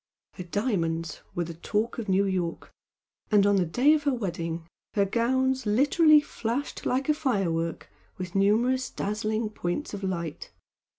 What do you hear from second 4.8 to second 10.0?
her gowns literally flashed like a firework with numerous dazzling points